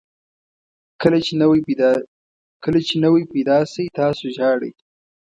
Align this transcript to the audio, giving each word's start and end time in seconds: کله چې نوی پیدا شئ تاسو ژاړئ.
کله 2.63 2.87
چې 2.87 2.93
نوی 3.03 3.23
پیدا 3.33 3.57
شئ 3.71 3.85
تاسو 3.99 4.23
ژاړئ. 4.35 4.71